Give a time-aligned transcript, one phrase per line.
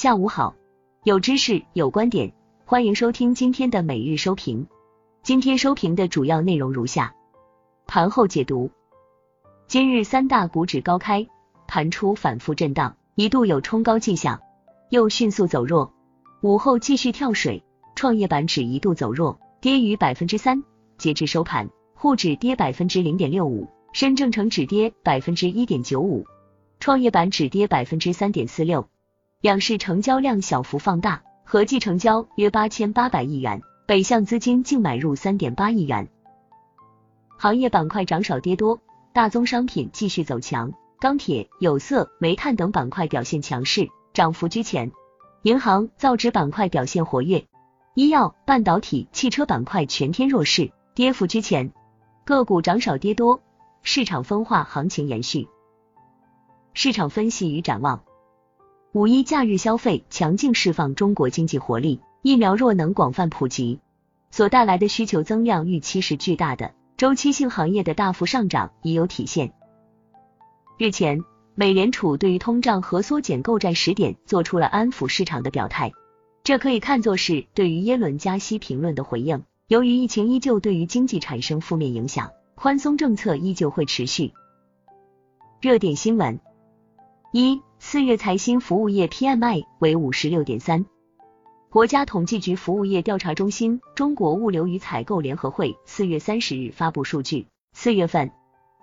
[0.00, 0.54] 下午好，
[1.04, 2.32] 有知识有观点，
[2.64, 4.66] 欢迎收听今天的每日收评。
[5.22, 7.14] 今天收评的主要内容如下：
[7.86, 8.70] 盘后解读。
[9.68, 11.28] 今日三大股指高开，
[11.68, 14.40] 盘出反复震荡，一度有冲高迹象，
[14.88, 15.92] 又迅速走弱，
[16.40, 17.62] 午后继续跳水，
[17.94, 20.64] 创业板指一度走弱，跌逾百分之三，
[20.96, 26.24] 截至收盘，沪指跌百分之零点六五，深证成指跌百分之一点九五，
[26.78, 28.88] 创业板指跌百分之三点四六。
[29.40, 36.10] 两市成交量小幅放大，合计成交约八千八百亿元，北向资金净买入三点八亿元。
[37.38, 38.82] 行业板块涨少跌多，
[39.14, 44.92] 大宗商品继续走强，钢铁、有色、煤炭等板块表现强势，涨幅居前。
[45.40, 47.46] 银行、造纸板块表现活跃，
[47.94, 51.72] 医药、半导体、汽车板块全天弱势，跌幅居前。
[52.26, 53.40] 个股涨少跌多，
[53.82, 55.48] 市场分化行情延续。
[56.74, 58.02] 市场分析与展望。
[58.92, 63.78] 五一假日消费强劲释放中国经济活力，疫苗若能广泛普及，
[64.32, 69.52] 所带来的需求增量预期是巨大的，周期性行业的大幅上涨已有体现。
[70.76, 71.20] 日前，
[71.54, 75.92] 美联储对于通胀和缩减购债时点做出了安抚市场的表态，
[76.42, 79.44] 这可以看作是对于耶伦加息评论的回应。
[79.68, 84.32] 由于疫情依旧对于经济产生负面影响，宽松政策依旧会持续。
[85.60, 86.40] 热点新闻
[87.32, 87.62] 一。
[87.82, 90.84] 四月财新服务业 PMI 为五十六点三。
[91.70, 98.30] 国家统计局服务业调查中心中国物流与采购联合会四月三十日发布数据，四月份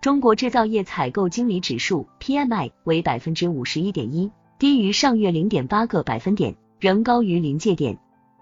[0.02, 8.00] 中国制造业采购经理指数 PMI 为百分之五十一点一，低于上月零点八个百分点，仍高于临界点。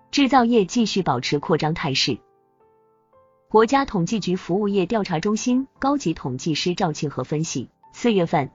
[0.10, 2.18] 制造业继续保持扩张态势。
[3.50, 8.50] 国家统计局服务业调查中心高级统计师赵庆和分析，四月份。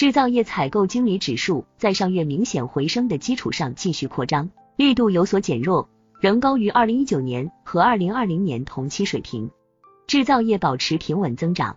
[0.00, 9.50] 制造业采购经理指数在上月明显回升的基础上继续扩张，力度有所减弱，仍高于二零一九年和二零二零年同期水平。
[10.06, 11.76] 制造业保持平稳增长。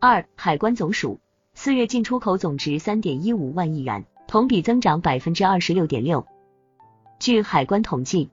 [0.00, 1.20] 二、海关总署
[1.52, 6.26] 四月进出口总值三点一五万亿元，同比增长百分之二十六点六。
[7.18, 8.30] 据海关统计，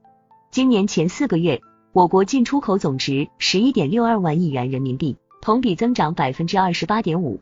[0.51, 1.59] 今年前四个月，
[1.91, 7.41] 我国进出口总值十一点六二万亿元人民币，同比增长百分之二十八点五。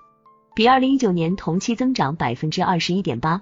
[0.53, 3.41] 比二零一九年同期增长百分之二十一点八，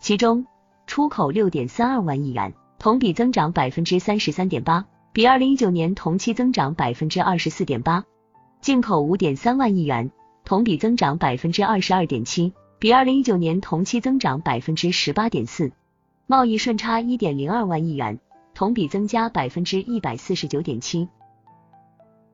[0.00, 0.46] 其中
[0.86, 8.02] 出口六点三二万亿元，同比增长百分之三十三点八，比二零一九年同期增长百分之二十四点八；
[8.60, 10.10] 进口五点三万亿元，
[10.44, 15.70] 同比增长百分之二十二点七，比二零一九年同期增长百分之十八点四；
[16.26, 18.20] 贸易顺差一点零二万亿元，
[18.52, 21.08] 同比增加百分之一百四十九点七。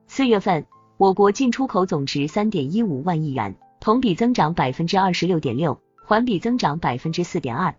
[0.07, 0.65] 四月份，
[0.97, 3.55] 我国进出口总值三点一五万亿元。
[3.81, 7.75] 同比增长百分之二十六点六，环比增长百分之四点二，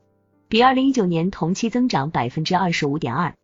[0.48, 3.34] 比二零一九年同期增长百分之二十五点二。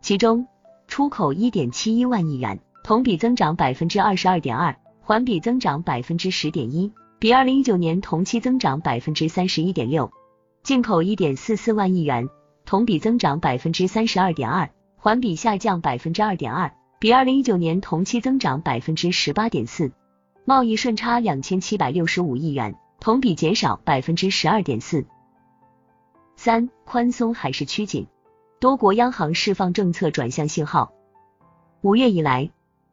[0.00, 0.46] 其中，
[0.86, 10.12] 出口一点七一万亿元，同比增长百分之二十二点二，环比增长百分之十点一，比二零一九年同期增长百分之三十一点六。
[10.62, 12.28] 进口一点四四万亿元，
[12.64, 19.90] 同比增长百分之三十二点二，环比下降百分之二点二，比二零一九年同期增长百分之十八点四。
[20.46, 25.06] 贸易顺差两千七百六十五亿元，同比减少百分之十二点四。
[26.36, 28.06] 三、宽松还是趋紧？
[28.60, 30.92] 多国央行释放政策转向信号。
[31.80, 32.50] 五月以来，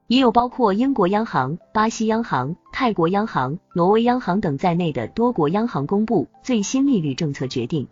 [0.07, 7.89] 已有包括英国央行、巴西央行、泰国央行、挪威央行等在内的多国央行公布最新利率政策决定。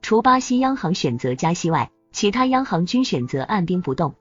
[0.00, 4.14] 除巴西央行选择加息外，其他央行均选择按兵不动。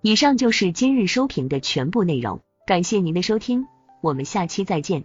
[0.00, 2.40] 以上就是今日收评的全部内容。
[2.66, 3.66] 感谢您的收听，
[4.00, 5.04] 我们下期再见。